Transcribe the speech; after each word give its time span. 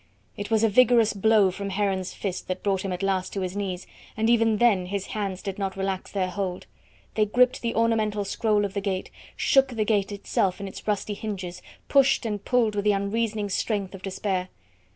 It 0.35 0.49
was 0.49 0.63
a 0.63 0.67
vigorous 0.67 1.13
blow 1.13 1.51
from 1.51 1.69
Heron's 1.69 2.11
fist 2.11 2.47
that 2.47 2.63
brought 2.63 2.81
him 2.81 2.91
at 2.91 3.03
last 3.03 3.33
to 3.33 3.41
his 3.41 3.55
knees, 3.55 3.85
and 4.17 4.31
even 4.31 4.57
then 4.57 4.87
his 4.87 5.05
hands 5.05 5.43
did 5.43 5.59
not 5.59 5.77
relax 5.77 6.11
their 6.11 6.27
hold; 6.31 6.65
they 7.13 7.23
gripped 7.27 7.61
the 7.61 7.75
ornamental 7.75 8.25
scroll 8.25 8.65
of 8.65 8.73
the 8.73 8.81
gate, 8.81 9.11
shook 9.35 9.67
the 9.67 9.85
gate 9.85 10.11
itself 10.11 10.59
in 10.59 10.67
its 10.67 10.87
rusty 10.87 11.13
hinges, 11.13 11.61
pushed 11.87 12.25
and 12.25 12.43
pulled 12.43 12.73
with 12.73 12.85
the 12.85 12.93
unreasoning 12.93 13.49
strength 13.49 13.93
of 13.93 14.01
despair. 14.01 14.49